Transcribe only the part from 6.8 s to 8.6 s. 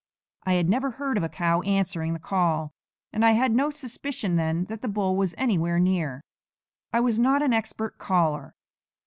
I was not an expert caller.